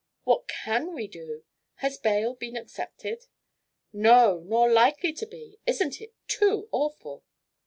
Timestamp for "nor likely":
4.39-5.13